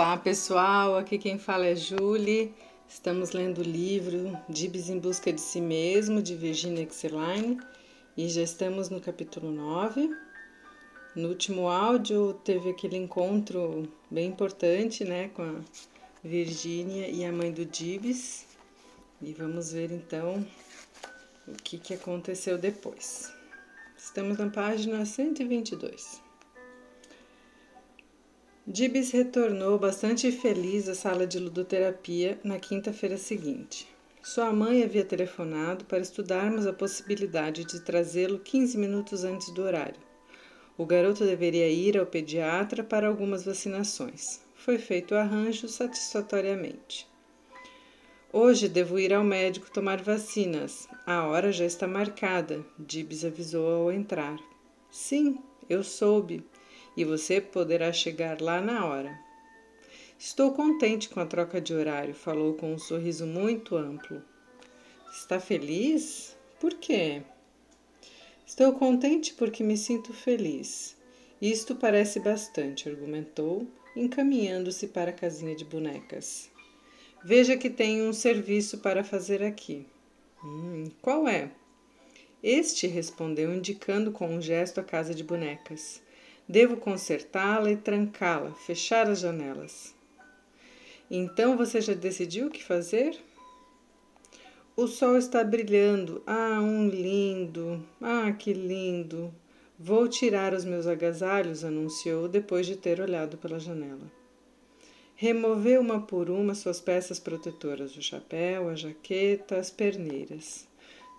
[0.00, 2.54] Olá pessoal, aqui quem fala é Julie.
[2.88, 7.60] Estamos lendo o livro Dibs em Busca de Si Mesmo, de Virginia Exeline,
[8.16, 10.10] e já estamos no capítulo 9.
[11.14, 15.60] No último áudio teve aquele encontro bem importante né, com a
[16.24, 18.46] Virginia e a mãe do Dibs,
[19.20, 20.46] e vamos ver então
[21.46, 23.30] o que, que aconteceu depois.
[23.98, 26.29] Estamos na página 122.
[28.72, 33.88] Dibs retornou bastante feliz à sala de ludoterapia na quinta-feira seguinte.
[34.22, 40.00] Sua mãe havia telefonado para estudarmos a possibilidade de trazê-lo 15 minutos antes do horário.
[40.78, 44.40] O garoto deveria ir ao pediatra para algumas vacinações.
[44.54, 47.08] Foi feito o arranjo satisfatoriamente.
[48.32, 50.88] Hoje devo ir ao médico tomar vacinas.
[51.04, 54.38] A hora já está marcada, Dibs avisou ao entrar.
[54.92, 56.44] Sim, eu soube
[56.96, 59.18] e você poderá chegar lá na hora.
[60.18, 64.22] Estou contente com a troca de horário, falou com um sorriso muito amplo.
[65.12, 66.36] Está feliz?
[66.60, 67.22] Por quê?
[68.46, 70.96] Estou contente porque me sinto feliz.
[71.40, 73.66] Isto parece bastante, argumentou,
[73.96, 76.50] encaminhando-se para a casinha de bonecas.
[77.24, 79.86] Veja que tenho um serviço para fazer aqui.
[80.44, 81.50] Hum, qual é?
[82.42, 86.02] Este respondeu, indicando com um gesto a casa de bonecas.
[86.50, 89.94] Devo consertá-la e trancá-la, fechar as janelas.
[91.08, 93.16] Então você já decidiu o que fazer?
[94.76, 96.20] O sol está brilhando.
[96.26, 97.86] Ah, um lindo!
[98.00, 99.32] Ah, que lindo!
[99.78, 104.10] Vou tirar os meus agasalhos, anunciou depois de ter olhado pela janela.
[105.14, 110.66] Removeu uma por uma suas peças protetoras, o chapéu, a jaqueta, as perneiras.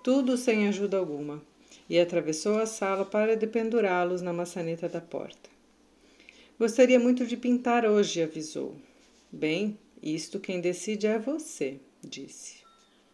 [0.04, 1.42] Tudo sem ajuda alguma
[1.92, 5.50] e atravessou a sala para dependurá-los na maçaneta da porta.
[6.58, 8.78] Gostaria muito de pintar hoje, avisou.
[9.30, 12.60] Bem, isto quem decide é você, disse.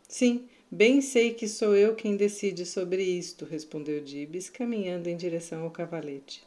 [0.08, 5.64] Sim, bem sei que sou eu quem decide sobre isto, respondeu Dibs, caminhando em direção
[5.64, 6.44] ao cavalete.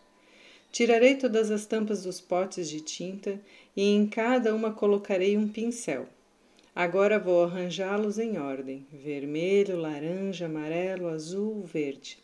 [0.71, 3.41] Tirarei todas as tampas dos potes de tinta
[3.77, 6.07] e em cada uma colocarei um pincel.
[6.83, 12.17] Agora vou arranjá-los em ordem: vermelho, laranja, amarelo, azul, verde.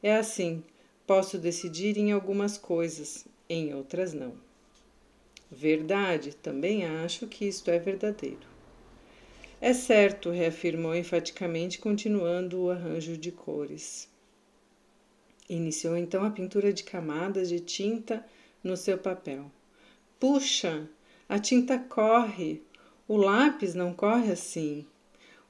[0.00, 0.62] É assim,
[1.04, 4.34] posso decidir em algumas coisas, em outras não.
[5.50, 8.46] Verdade, também acho que isto é verdadeiro.
[9.60, 14.08] É certo, reafirmou enfaticamente, continuando o arranjo de cores.
[15.48, 18.24] Iniciou então a pintura de camadas de tinta
[18.62, 19.50] no seu papel.
[20.20, 20.88] Puxa,
[21.28, 22.62] a tinta corre,
[23.08, 24.84] o lápis não corre assim.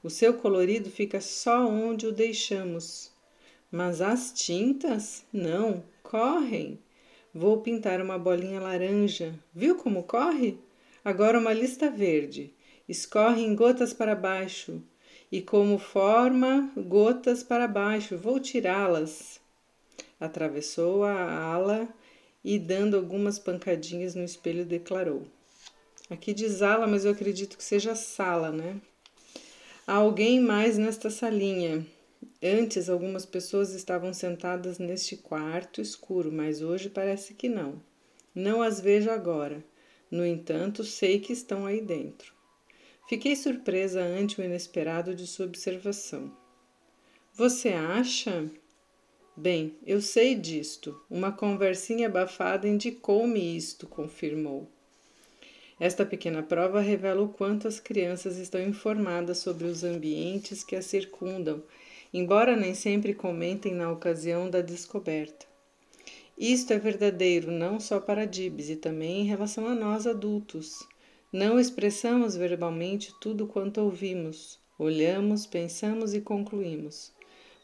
[0.01, 3.11] O seu colorido fica só onde o deixamos.
[3.69, 6.79] Mas as tintas, não, correm.
[7.33, 9.37] Vou pintar uma bolinha laranja.
[9.53, 10.57] Viu como corre?
[11.03, 12.53] Agora uma lista verde.
[12.87, 14.81] Escorre em gotas para baixo.
[15.29, 19.41] E como forma gotas para baixo, vou tirá-las.
[20.17, 21.89] Atravessou a ala
[22.41, 25.27] e, dando algumas pancadinhas no espelho, declarou:
[26.09, 28.81] Aqui diz ala, mas eu acredito que seja sala, né?
[29.85, 31.85] Há alguém mais nesta salinha.
[32.41, 37.79] Antes, algumas pessoas estavam sentadas neste quarto escuro, mas hoje parece que não.
[38.33, 39.63] Não as vejo agora.
[40.09, 42.33] No entanto, sei que estão aí dentro.
[43.07, 46.35] Fiquei surpresa ante o inesperado de sua observação.
[47.33, 48.49] Você acha?
[49.37, 50.99] Bem, eu sei disto.
[51.07, 54.71] Uma conversinha abafada indicou-me isto, confirmou.
[55.79, 60.85] Esta pequena prova revela o quanto as crianças estão informadas sobre os ambientes que as
[60.85, 61.63] circundam,
[62.13, 65.45] embora nem sempre comentem na ocasião da descoberta.
[66.37, 70.85] Isto é verdadeiro não só para Dibs e também em relação a nós adultos.
[71.31, 77.13] Não expressamos verbalmente tudo quanto ouvimos, olhamos, pensamos e concluímos.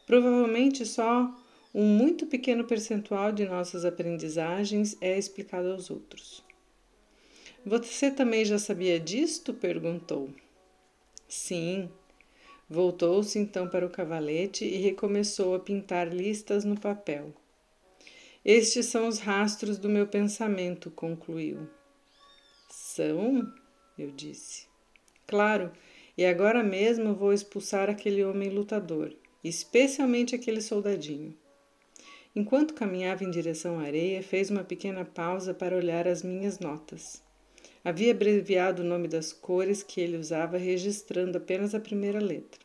[0.06, 1.34] Provavelmente só
[1.74, 6.45] um muito pequeno percentual de nossas aprendizagens é explicado aos outros.
[7.66, 9.52] Você também já sabia disto?
[9.52, 10.30] perguntou.
[11.28, 11.90] Sim.
[12.70, 17.34] Voltou-se então para o cavalete e recomeçou a pintar listas no papel.
[18.44, 21.68] Estes são os rastros do meu pensamento, concluiu.
[22.70, 23.52] São?
[23.98, 24.68] Eu disse.
[25.26, 25.72] Claro,
[26.16, 29.12] e agora mesmo vou expulsar aquele homem lutador,
[29.44, 31.36] especialmente aquele soldadinho.
[32.36, 37.25] Enquanto caminhava em direção à areia, fez uma pequena pausa para olhar as minhas notas.
[37.86, 42.60] Havia abreviado o nome das cores que ele usava, registrando apenas a primeira letra.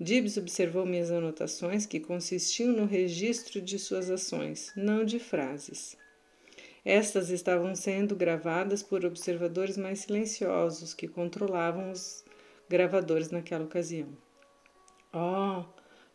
[0.00, 5.98] Gibbs observou minhas anotações, que consistiam no registro de suas ações, não de frases.
[6.82, 12.24] Estas estavam sendo gravadas por observadores mais silenciosos que controlavam os
[12.70, 14.08] gravadores naquela ocasião.
[15.12, 15.64] Oh,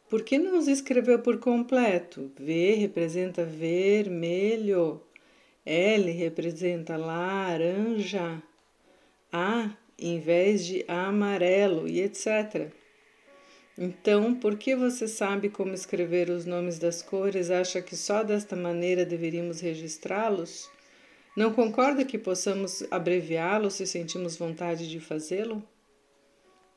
[0.09, 2.31] por que não os escreveu por completo?
[2.39, 5.03] V representa vermelho,
[5.65, 8.41] L representa laranja,
[9.31, 12.71] A em vez de amarelo e etc.
[13.77, 18.55] Então, por que você sabe como escrever os nomes das cores acha que só desta
[18.55, 20.69] maneira deveríamos registrá-los?
[21.35, 25.63] Não concorda que possamos abreviá-los se sentimos vontade de fazê-lo?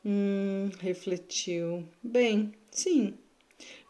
[0.05, 1.85] Hum, refletiu.
[2.03, 3.15] Bem, sim.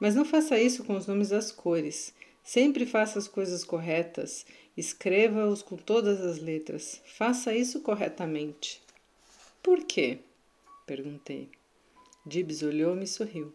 [0.00, 2.12] Mas não faça isso com os nomes das cores.
[2.42, 4.46] Sempre faça as coisas corretas.
[4.76, 7.00] Escreva-os com todas as letras.
[7.06, 8.82] Faça isso corretamente.
[9.62, 10.18] Por quê?
[10.86, 11.48] Perguntei.
[12.26, 13.54] Dibs olhou-me e sorriu.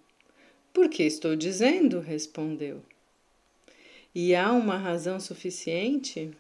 [0.74, 2.82] Porque estou dizendo, respondeu.
[4.16, 6.32] E há uma razão suficiente?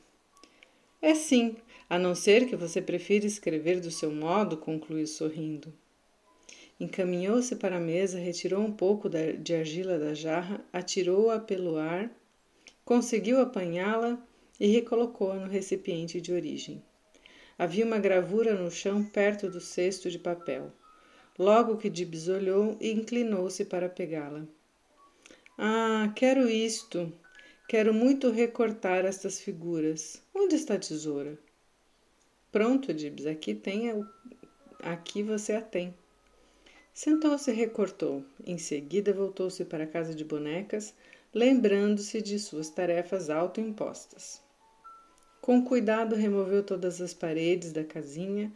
[1.01, 1.55] É sim,
[1.89, 5.73] a não ser que você prefira escrever do seu modo, concluiu sorrindo.
[6.79, 12.09] Encaminhou-se para a mesa, retirou um pouco de argila da jarra, atirou-a pelo ar,
[12.83, 14.17] conseguiu apanhá-la
[14.61, 16.83] e recolocou-a no recipiente de origem.
[17.57, 20.71] Havia uma gravura no chão perto do cesto de papel.
[21.35, 24.45] Logo que Dibs olhou e inclinou-se para pegá-la.
[25.57, 27.11] Ah, quero isto.
[27.67, 30.21] Quero muito recortar estas figuras.
[30.31, 31.39] Onde está a tesoura?
[32.51, 33.95] Pronto, Dibs, aqui tem a...
[34.83, 35.91] aqui você a tem.
[36.93, 38.23] Sentou-se e recortou.
[38.45, 40.93] Em seguida voltou-se para a casa de bonecas,
[41.33, 44.40] lembrando-se de suas tarefas autoimpostas.
[45.41, 48.53] Com cuidado removeu todas as paredes da casinha,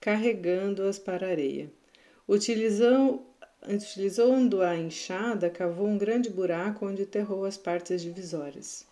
[0.00, 1.68] carregando-as para a areia.
[2.28, 3.24] Utilizando
[4.62, 8.86] a enxada, cavou um grande buraco onde enterrou as partes divisórias.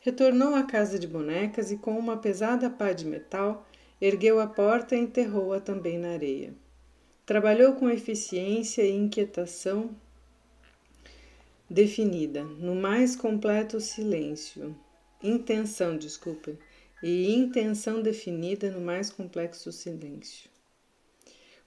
[0.00, 3.66] Retornou à casa de bonecas e, com uma pesada pá de metal,
[3.98, 6.52] ergueu a porta e enterrou-a também na areia.
[7.24, 9.90] Trabalhou com eficiência e inquietação
[11.68, 14.76] definida, no mais completo silêncio.
[15.28, 16.56] Intenção, desculpe,
[17.02, 20.48] e intenção definida no mais complexo silêncio.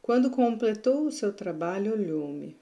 [0.01, 2.57] Quando completou o seu trabalho, olhou-me.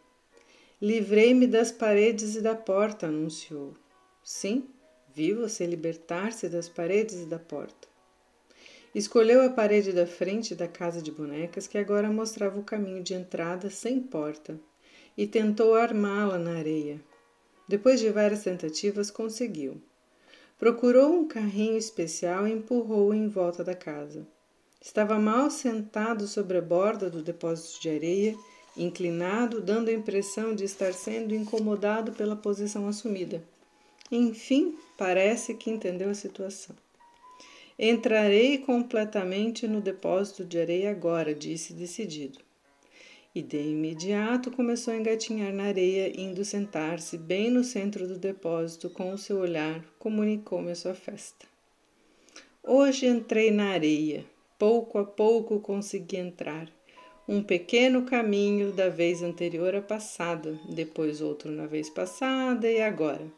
[0.82, 3.76] Livrei-me das paredes e da porta, anunciou.
[4.24, 4.68] Sim,
[5.14, 7.88] vi você libertar-se das paredes e da porta.
[8.96, 13.14] Escolheu a parede da frente da casa de bonecas, que agora mostrava o caminho de
[13.14, 14.60] entrada sem porta,
[15.16, 17.00] e tentou armá-la na areia.
[17.68, 19.80] Depois de várias tentativas, conseguiu.
[20.58, 24.26] Procurou um carrinho especial e empurrou-o em volta da casa.
[24.82, 28.36] Estava mal sentado sobre a borda do depósito de areia,
[28.76, 33.44] inclinado, dando a impressão de estar sendo incomodado pela posição assumida.
[34.12, 36.76] Enfim, parece que entendeu a situação.
[37.78, 42.47] Entrarei completamente no depósito de areia agora, disse decidido.
[43.38, 48.90] E de imediato começou a engatinhar na areia, indo sentar-se bem no centro do depósito
[48.90, 51.46] com o seu olhar, comunicou-me a sua festa.
[52.64, 54.26] Hoje entrei na areia,
[54.58, 56.68] Pouco a pouco consegui entrar.
[57.28, 63.32] Um pequeno caminho da vez anterior à passada, depois outro na vez passada e agora.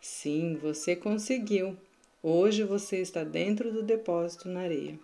[0.00, 1.76] Sim, você conseguiu.
[2.22, 4.98] Hoje você está dentro do depósito na areia.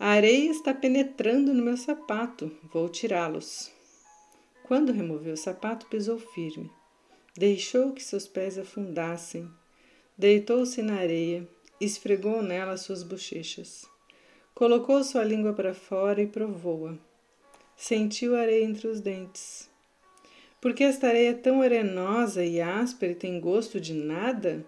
[0.00, 2.50] A areia está penetrando no meu sapato.
[2.72, 3.70] Vou tirá-los.
[4.64, 6.68] Quando removeu o sapato, pisou firme.
[7.36, 9.48] Deixou que seus pés afundassem.
[10.18, 11.46] Deitou-se na areia
[11.80, 13.86] esfregou nela suas bochechas.
[14.54, 16.94] Colocou sua língua para fora e provou-a.
[17.74, 19.70] Sentiu areia entre os dentes.
[20.60, 24.64] Por que esta areia é tão arenosa e áspera e tem gosto de nada?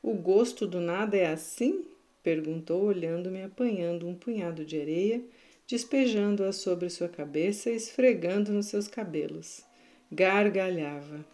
[0.00, 1.84] O gosto do nada é assim?
[2.22, 5.22] Perguntou, olhando-me, apanhando um punhado de areia,
[5.66, 9.62] despejando-a sobre sua cabeça e esfregando nos seus cabelos.
[10.10, 11.24] Gargalhava.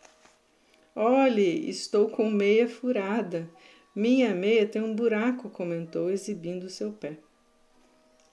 [0.96, 3.48] Olhe, estou com meia furada.
[3.94, 7.18] Minha meia tem um buraco, comentou, exibindo seu pé.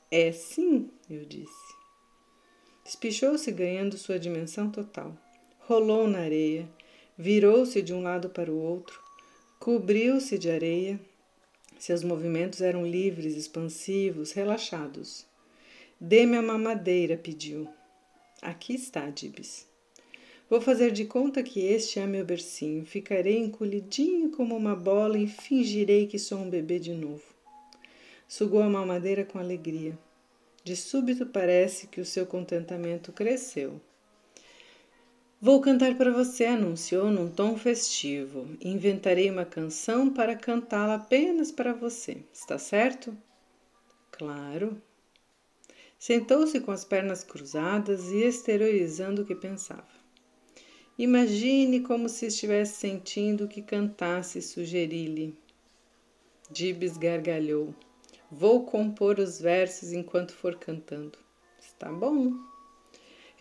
[0.09, 1.81] É sim, eu disse.
[2.85, 5.15] Espichou-se, ganhando sua dimensão total.
[5.59, 6.67] Rolou na areia,
[7.17, 8.99] virou-se de um lado para o outro,
[9.59, 10.99] cobriu-se de areia.
[11.81, 15.25] Seus movimentos eram livres, expansivos, relaxados.
[15.99, 17.67] Dê-me a mamadeira, pediu.
[18.39, 19.65] Aqui está, Dibs.
[20.47, 22.85] Vou fazer de conta que este é meu bercinho.
[22.85, 27.23] Ficarei encolhidinho como uma bola e fingirei que sou um bebê de novo.
[28.27, 29.97] Sugou a mamadeira com alegria.
[30.63, 33.81] De súbito parece que o seu contentamento cresceu.
[35.43, 38.47] Vou cantar para você, anunciou num tom festivo.
[38.61, 42.23] Inventarei uma canção para cantá-la apenas para você.
[42.31, 43.17] Está certo?
[44.11, 44.79] Claro.
[45.97, 49.87] Sentou-se com as pernas cruzadas e exteriorizando o que pensava.
[50.95, 55.35] Imagine como se estivesse sentindo que cantasse, sugeri-lhe.
[56.51, 57.73] Dibs gargalhou.
[58.29, 61.17] Vou compor os versos enquanto for cantando.
[61.59, 62.50] Está bom.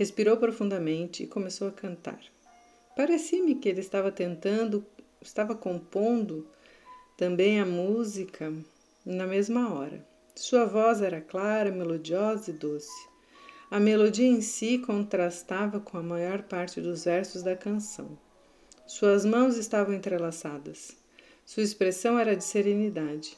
[0.00, 2.18] Respirou profundamente e começou a cantar.
[2.96, 4.82] Parecia-me que ele estava tentando,
[5.20, 6.48] estava compondo
[7.18, 8.50] também a música
[9.04, 10.02] na mesma hora.
[10.34, 13.08] Sua voz era clara, melodiosa e doce.
[13.70, 18.18] A melodia em si contrastava com a maior parte dos versos da canção.
[18.86, 20.96] Suas mãos estavam entrelaçadas.
[21.44, 23.36] Sua expressão era de serenidade.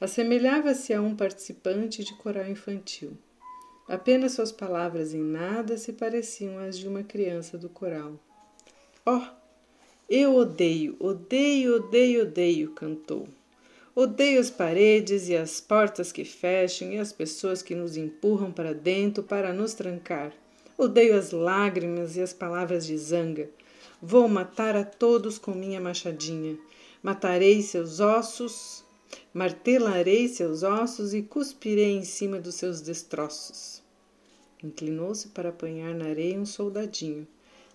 [0.00, 3.18] Assemelhava-se a um participante de coral infantil.
[3.88, 8.18] Apenas suas palavras em nada se pareciam às de uma criança do coral.
[9.04, 9.22] Oh,
[10.08, 13.26] eu odeio, odeio, odeio, odeio, cantou.
[13.94, 18.72] Odeio as paredes e as portas que fecham e as pessoas que nos empurram para
[18.72, 20.32] dentro para nos trancar.
[20.78, 23.50] Odeio as lágrimas e as palavras de zanga.
[24.00, 26.58] Vou matar a todos com minha machadinha.
[27.02, 28.84] Matarei seus ossos,
[29.32, 33.82] martelarei seus ossos e cuspirei em cima dos seus destroços.
[34.62, 37.26] Inclinou-se para apanhar na areia um soldadinho.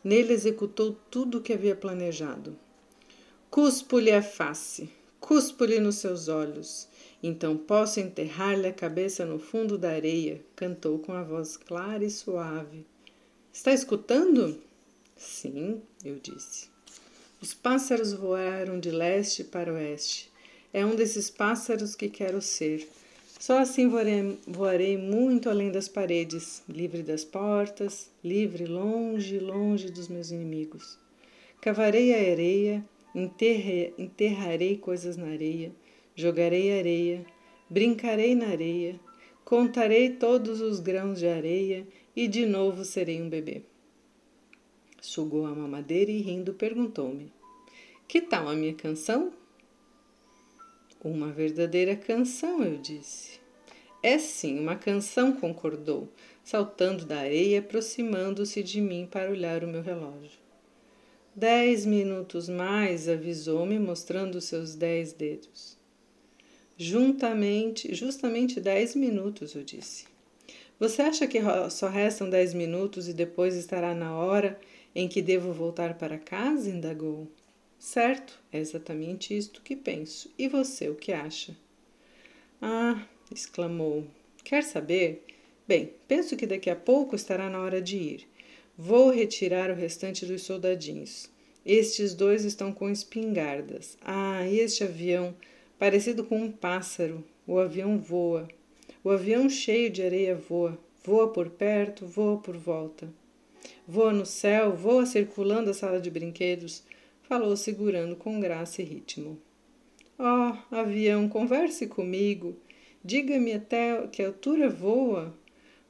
[0.03, 2.57] Nele executou tudo o que havia planejado.
[3.49, 6.87] Cuspo-lhe a face, cuspo-lhe nos seus olhos.
[7.21, 12.09] Então posso enterrar-lhe a cabeça no fundo da areia, cantou com a voz clara e
[12.09, 12.85] suave.
[13.51, 14.61] Está escutando?
[15.15, 16.69] Sim, eu disse.
[17.41, 20.31] Os pássaros voaram de leste para oeste.
[20.73, 22.87] É um desses pássaros que quero ser.
[23.39, 30.07] Só assim voarei, voarei muito além das paredes, livre das portas, livre longe, longe dos
[30.07, 30.97] meus inimigos.
[31.61, 32.83] Cavarei a areia,
[33.13, 35.71] enterre, enterrarei coisas na areia,
[36.15, 37.25] jogarei areia,
[37.69, 38.99] brincarei na areia,
[39.45, 43.61] contarei todos os grãos de areia e de novo serei um bebê.
[44.99, 47.31] Sugou a mamadeira e rindo perguntou-me:
[48.07, 49.31] Que tal a minha canção?
[51.03, 53.39] Uma verdadeira canção, eu disse.
[54.01, 56.09] É sim, uma canção, concordou,
[56.43, 60.39] saltando da areia aproximando-se de mim para olhar o meu relógio.
[61.35, 65.77] Dez minutos mais, avisou-me, mostrando seus dez dedos.
[66.75, 70.05] Juntamente, justamente dez minutos, eu disse.
[70.79, 71.39] Você acha que
[71.69, 74.59] só restam dez minutos e depois estará na hora
[74.95, 76.69] em que devo voltar para casa?
[76.69, 77.27] indagou.
[77.79, 80.31] Certo, é exatamente isto que penso.
[80.37, 81.55] E você, o que acha?
[82.61, 84.05] Ah, exclamou.
[84.43, 85.23] Quer saber?
[85.67, 88.27] Bem, penso que daqui a pouco estará na hora de ir.
[88.75, 91.29] Vou retirar o restante dos soldadinhos.
[91.65, 93.97] Estes dois estão com espingardas.
[94.01, 95.35] Ah, este avião,
[95.77, 97.23] parecido com um pássaro.
[97.45, 98.47] O avião voa.
[99.03, 100.77] O avião cheio de areia voa.
[101.03, 103.07] Voa por perto, voa por volta.
[103.87, 106.83] Voa no céu, voa circulando a sala de brinquedos
[107.27, 109.37] falou segurando com graça e ritmo.
[110.17, 112.55] Oh, avião, converse comigo.
[113.03, 115.37] Diga-me até que altura voa.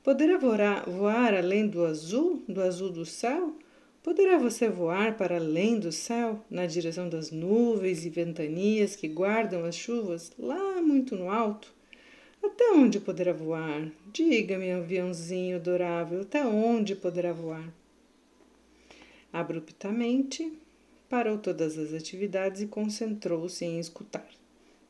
[0.04, 3.56] Poderá voar, voar além do azul, do azul do céu?
[4.02, 9.64] Poderá você voar para além do céu, na direção das nuvens e ventanias que guardam
[9.64, 11.72] as chuvas, lá muito no alto?
[12.42, 13.92] Até onde poderá voar?
[14.12, 17.72] Diga-me, aviãozinho adorável, até onde poderá voar?
[19.32, 20.52] Abruptamente,
[21.10, 24.28] parou todas as atividades e concentrou-se em escutar.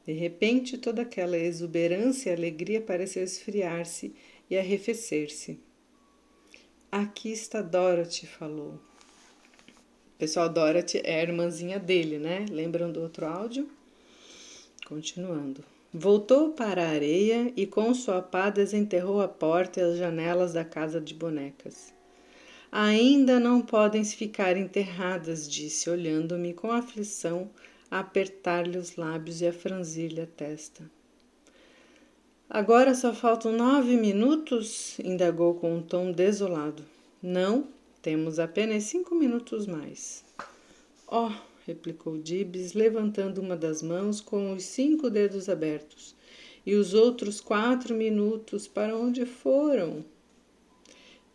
[0.05, 4.13] De repente, toda aquela exuberância e alegria pareceu esfriar-se
[4.49, 5.59] e arrefecer-se.
[6.91, 8.79] Aqui está Dorothy, falou.
[10.17, 12.45] Pessoal, Dorothy é a irmãzinha dele, né?
[12.49, 13.69] Lembram do outro áudio?
[14.85, 15.63] Continuando.
[15.93, 20.63] Voltou para a areia e com sua pá desenterrou a porta e as janelas da
[20.63, 21.96] casa de bonecas.
[22.71, 27.49] Ainda não podem ficar enterradas, disse, olhando-me com aflição,
[27.89, 30.83] a apertar-lhe os lábios e a franzir-lhe a testa.
[32.49, 34.99] Agora só faltam nove minutos?
[34.99, 36.83] indagou com um tom desolado.
[37.21, 37.67] Não,
[38.01, 40.23] temos apenas cinco minutos mais.
[41.07, 41.31] Oh,
[41.65, 46.15] replicou Dibs, levantando uma das mãos com os cinco dedos abertos.
[46.65, 50.03] E os outros quatro minutos para onde foram?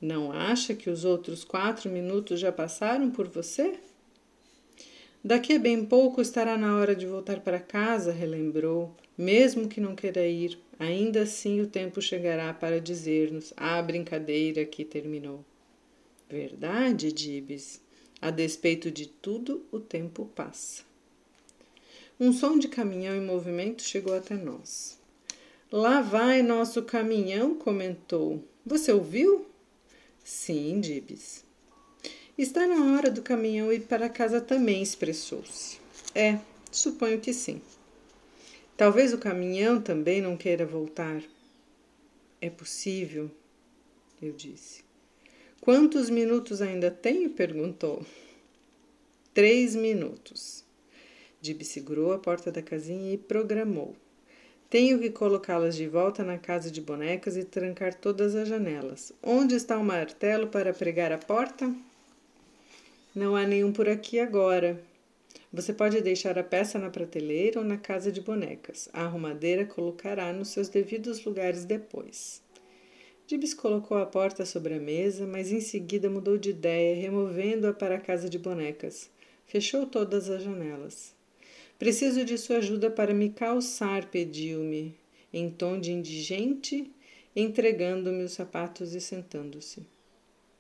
[0.03, 3.79] Não acha que os outros quatro minutos já passaram por você?
[5.23, 8.93] Daqui a bem pouco estará na hora de voltar para casa, relembrou.
[9.17, 14.85] Mesmo que não queira ir, ainda assim o tempo chegará para dizer-nos: a brincadeira aqui
[14.85, 15.45] terminou.
[16.29, 17.81] Verdade, Dibes?
[18.21, 20.83] A despeito de tudo, o tempo passa.
[22.19, 24.99] Um som de caminhão em movimento chegou até nós.
[25.71, 28.43] Lá vai nosso caminhão, comentou.
[28.67, 29.52] Você ouviu?
[30.25, 31.45] Sim, Dibs.
[32.39, 35.79] Está na hora do caminhão ir para casa também, expressou-se.
[36.15, 36.39] É,
[36.71, 37.61] suponho que sim.
[38.77, 41.23] Talvez o caminhão também não queira voltar.
[42.41, 43.31] É possível,
[44.21, 44.83] eu disse.
[45.61, 47.31] Quantos minutos ainda tenho?
[47.31, 48.05] perguntou.
[49.35, 50.65] Três minutos.
[51.41, 53.97] Dib segurou a porta da casinha e programou.
[54.73, 59.13] Tenho que colocá-las de volta na casa de bonecas e trancar todas as janelas.
[59.23, 61.71] Onde está o martelo para pregar a porta?
[63.15, 64.83] Não há nenhum por aqui agora.
[65.53, 68.89] Você pode deixar a peça na prateleira ou na casa de bonecas.
[68.95, 72.41] A arrumadeira colocará nos seus devidos lugares depois.
[73.27, 77.97] Dibs colocou a porta sobre a mesa, mas em seguida mudou de ideia, removendo-a para
[77.97, 79.11] a casa de bonecas.
[79.45, 81.15] Fechou todas as janelas.
[81.79, 84.95] Preciso de sua ajuda para me calçar, pediu-me,
[85.33, 86.91] em tom de indigente,
[87.35, 89.87] entregando-me os sapatos e sentando-se.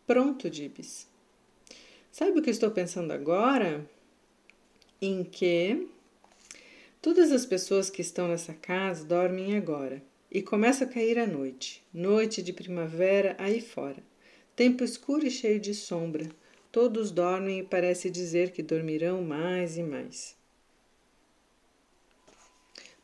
[0.07, 1.07] Pronto, Dibs.
[2.11, 3.89] Sabe o que estou pensando agora?
[5.01, 5.89] Em que
[7.01, 11.83] todas as pessoas que estão nessa casa dormem agora e começa a cair a noite,
[11.93, 14.03] noite de primavera aí fora.
[14.55, 16.29] Tempo escuro e cheio de sombra.
[16.71, 20.37] Todos dormem e parece dizer que dormirão mais e mais.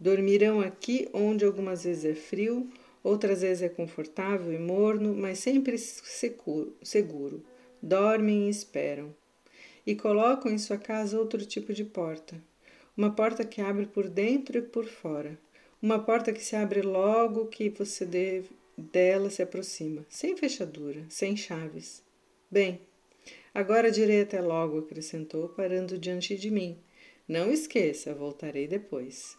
[0.01, 2.71] Dormirão aqui onde algumas vezes é frio,
[3.03, 7.45] outras vezes é confortável e morno, mas sempre seguro.
[7.83, 9.15] dormem e esperam.
[9.85, 12.41] E colocam em sua casa outro tipo de porta.
[12.97, 15.39] Uma porta que abre por dentro e por fora.
[15.81, 21.37] Uma porta que se abre logo que você deve, dela se aproxima, sem fechadura, sem
[21.37, 22.03] chaves.
[22.51, 22.81] Bem,
[23.55, 26.79] agora direi até logo, acrescentou, parando diante de mim.
[27.27, 29.37] Não esqueça, voltarei depois.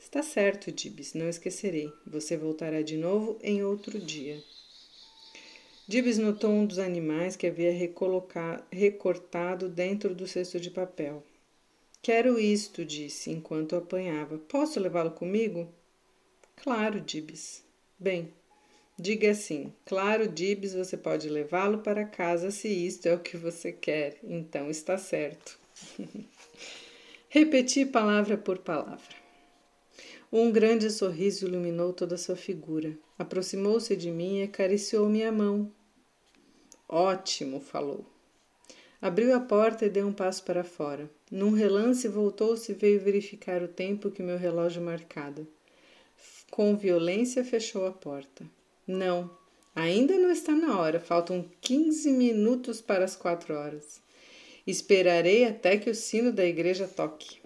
[0.00, 1.92] Está certo, Dibs, não esquecerei.
[2.06, 4.42] Você voltará de novo em outro dia.
[5.86, 7.70] Dibs notou um dos animais que havia
[8.72, 11.22] recortado dentro do cesto de papel.
[12.00, 14.38] Quero isto, disse, enquanto apanhava.
[14.38, 15.68] Posso levá-lo comigo?
[16.56, 17.62] Claro, Dibs.
[17.98, 18.32] Bem,
[18.98, 23.70] diga assim: Claro, Dibs, você pode levá-lo para casa se isto é o que você
[23.70, 24.18] quer.
[24.24, 25.58] Então está certo.
[27.28, 29.19] Repeti palavra por palavra.
[30.32, 32.96] Um grande sorriso iluminou toda sua figura.
[33.18, 35.72] Aproximou-se de mim e acariciou minha mão.
[36.88, 38.06] Ótimo, falou.
[39.02, 41.10] Abriu a porta e deu um passo para fora.
[41.32, 45.44] Num relance, voltou-se e veio verificar o tempo que meu relógio marcava.
[46.48, 48.44] Com violência, fechou a porta.
[48.86, 49.30] Não,
[49.74, 51.00] ainda não está na hora.
[51.00, 54.00] Faltam quinze minutos para as quatro horas.
[54.64, 57.39] Esperarei até que o sino da igreja toque.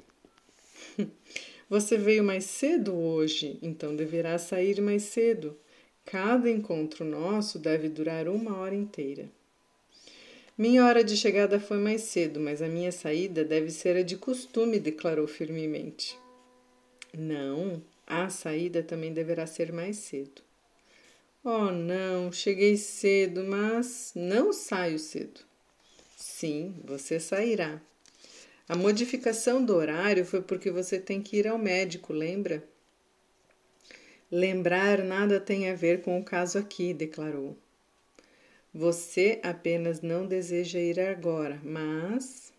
[1.69, 5.57] Você veio mais cedo hoje, então deverá sair mais cedo.
[6.05, 9.29] Cada encontro nosso deve durar uma hora inteira.
[10.57, 14.17] Minha hora de chegada foi mais cedo, mas a minha saída deve ser a de
[14.17, 16.17] costume, declarou firmemente.
[17.13, 20.43] Não, a saída também deverá ser mais cedo.
[21.43, 25.41] Oh, não, cheguei cedo, mas não saio cedo.
[26.17, 27.81] Sim, você sairá.
[28.67, 32.65] A modificação do horário foi porque você tem que ir ao médico, lembra?
[34.31, 37.59] Lembrar nada tem a ver com o caso aqui, declarou.
[38.73, 42.55] Você apenas não deseja ir agora, mas.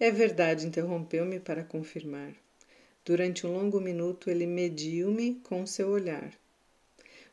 [0.00, 2.34] É verdade, interrompeu-me para confirmar.
[3.04, 6.32] Durante um longo minuto ele mediu-me com seu olhar.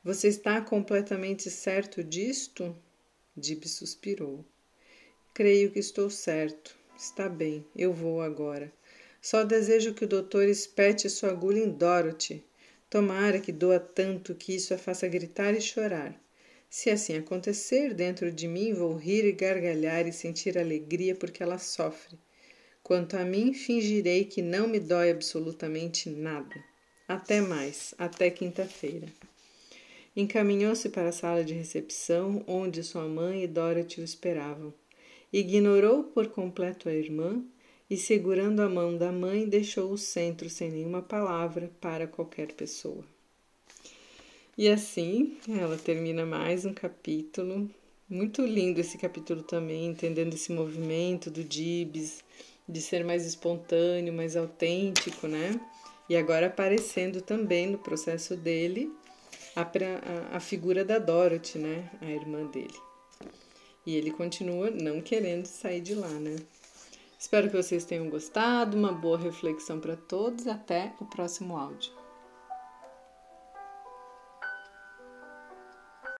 [0.04, 2.76] Você está completamente certo disto?
[3.36, 4.44] Dib suspirou.
[5.34, 6.81] Creio que estou certo.
[7.02, 8.72] Está bem, eu vou agora.
[9.20, 12.44] Só desejo que o doutor espete sua agulha em Dorothy.
[12.92, 16.14] Tomara que doa tanto que isso a faça gritar e chorar.
[16.70, 21.58] Se assim acontecer, dentro de mim vou rir e gargalhar e sentir alegria porque ela
[21.58, 22.20] sofre.
[22.84, 26.64] Quanto a mim, fingirei que não me dói absolutamente nada.
[27.08, 29.08] Até mais, até quinta-feira.
[30.16, 34.72] Encaminhou-se para a sala de recepção, onde sua mãe e Dorothy o esperavam.
[35.34, 37.42] Ignorou por completo a irmã
[37.90, 43.06] e, segurando a mão da mãe, deixou o centro sem nenhuma palavra para qualquer pessoa.
[44.58, 47.70] E assim ela termina mais um capítulo.
[48.10, 52.22] Muito lindo esse capítulo também, entendendo esse movimento do Dibs,
[52.68, 55.60] de ser mais espontâneo, mais autêntico, né?
[56.10, 58.92] E agora aparecendo também no processo dele
[59.56, 61.90] a, a, a figura da Dorothy, né?
[62.02, 62.91] A irmã dele.
[63.86, 66.36] E ele continua não querendo sair de lá, né?
[67.18, 68.78] Espero que vocês tenham gostado.
[68.78, 70.48] Uma boa reflexão para todos.
[70.48, 72.01] Até o próximo áudio.